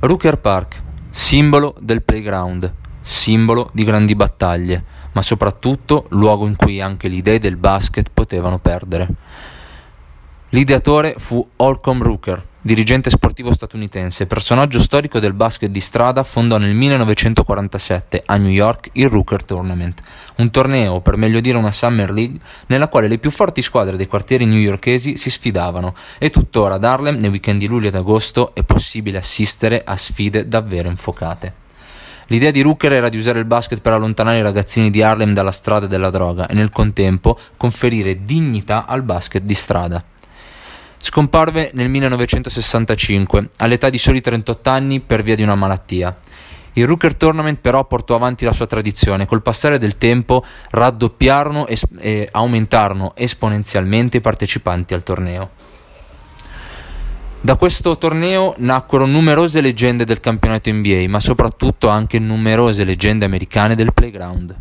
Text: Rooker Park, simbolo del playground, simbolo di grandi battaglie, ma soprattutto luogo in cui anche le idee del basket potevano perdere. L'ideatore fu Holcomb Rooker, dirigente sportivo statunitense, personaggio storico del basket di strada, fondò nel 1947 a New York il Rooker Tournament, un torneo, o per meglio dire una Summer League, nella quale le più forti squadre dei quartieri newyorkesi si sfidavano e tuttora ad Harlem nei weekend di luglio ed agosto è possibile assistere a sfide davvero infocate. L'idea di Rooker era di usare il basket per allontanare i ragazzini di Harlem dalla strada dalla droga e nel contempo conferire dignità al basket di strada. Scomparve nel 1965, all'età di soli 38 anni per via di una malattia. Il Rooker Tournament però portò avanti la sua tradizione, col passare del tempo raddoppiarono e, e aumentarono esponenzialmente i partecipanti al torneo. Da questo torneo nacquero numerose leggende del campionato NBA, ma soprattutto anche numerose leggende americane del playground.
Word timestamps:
Rooker 0.00 0.38
Park, 0.38 0.80
simbolo 1.10 1.74
del 1.80 2.04
playground, 2.04 2.72
simbolo 3.00 3.68
di 3.72 3.82
grandi 3.82 4.14
battaglie, 4.14 4.84
ma 5.10 5.22
soprattutto 5.22 6.06
luogo 6.10 6.46
in 6.46 6.54
cui 6.54 6.80
anche 6.80 7.08
le 7.08 7.16
idee 7.16 7.40
del 7.40 7.56
basket 7.56 8.10
potevano 8.14 8.60
perdere. 8.60 9.08
L'ideatore 10.50 11.16
fu 11.18 11.44
Holcomb 11.56 12.00
Rooker, 12.00 12.46
dirigente 12.60 13.08
sportivo 13.08 13.52
statunitense, 13.52 14.26
personaggio 14.26 14.80
storico 14.80 15.20
del 15.20 15.32
basket 15.32 15.70
di 15.70 15.80
strada, 15.80 16.24
fondò 16.24 16.58
nel 16.58 16.74
1947 16.74 18.22
a 18.26 18.36
New 18.36 18.50
York 18.50 18.90
il 18.92 19.08
Rooker 19.08 19.44
Tournament, 19.44 20.02
un 20.36 20.50
torneo, 20.50 20.94
o 20.94 21.00
per 21.00 21.16
meglio 21.16 21.40
dire 21.40 21.56
una 21.56 21.70
Summer 21.70 22.10
League, 22.10 22.38
nella 22.66 22.88
quale 22.88 23.06
le 23.06 23.18
più 23.18 23.30
forti 23.30 23.62
squadre 23.62 23.96
dei 23.96 24.08
quartieri 24.08 24.44
newyorkesi 24.44 25.16
si 25.16 25.30
sfidavano 25.30 25.94
e 26.18 26.30
tuttora 26.30 26.74
ad 26.74 26.84
Harlem 26.84 27.16
nei 27.16 27.30
weekend 27.30 27.60
di 27.60 27.66
luglio 27.66 27.88
ed 27.88 27.94
agosto 27.94 28.54
è 28.54 28.64
possibile 28.64 29.18
assistere 29.18 29.82
a 29.84 29.96
sfide 29.96 30.48
davvero 30.48 30.88
infocate. 30.88 31.66
L'idea 32.30 32.50
di 32.50 32.60
Rooker 32.60 32.92
era 32.92 33.08
di 33.08 33.16
usare 33.16 33.38
il 33.38 33.46
basket 33.46 33.80
per 33.80 33.94
allontanare 33.94 34.38
i 34.38 34.42
ragazzini 34.42 34.90
di 34.90 35.00
Harlem 35.00 35.32
dalla 35.32 35.52
strada 35.52 35.86
dalla 35.86 36.10
droga 36.10 36.46
e 36.46 36.54
nel 36.54 36.70
contempo 36.70 37.38
conferire 37.56 38.24
dignità 38.24 38.84
al 38.84 39.02
basket 39.02 39.44
di 39.44 39.54
strada. 39.54 40.04
Scomparve 41.00 41.70
nel 41.74 41.88
1965, 41.88 43.50
all'età 43.58 43.88
di 43.88 43.98
soli 43.98 44.20
38 44.20 44.68
anni 44.70 45.00
per 45.00 45.22
via 45.22 45.36
di 45.36 45.42
una 45.42 45.54
malattia. 45.54 46.16
Il 46.74 46.86
Rooker 46.86 47.14
Tournament 47.14 47.58
però 47.60 47.84
portò 47.86 48.14
avanti 48.14 48.44
la 48.44 48.52
sua 48.52 48.66
tradizione, 48.66 49.26
col 49.26 49.42
passare 49.42 49.78
del 49.78 49.96
tempo 49.96 50.44
raddoppiarono 50.70 51.66
e, 51.66 51.78
e 51.98 52.28
aumentarono 52.30 53.12
esponenzialmente 53.16 54.18
i 54.18 54.20
partecipanti 54.20 54.94
al 54.94 55.02
torneo. 55.02 55.50
Da 57.40 57.56
questo 57.56 57.96
torneo 57.98 58.54
nacquero 58.58 59.06
numerose 59.06 59.60
leggende 59.60 60.04
del 60.04 60.18
campionato 60.20 60.70
NBA, 60.72 61.04
ma 61.08 61.20
soprattutto 61.20 61.88
anche 61.88 62.18
numerose 62.18 62.82
leggende 62.84 63.24
americane 63.24 63.76
del 63.76 63.94
playground. 63.94 64.56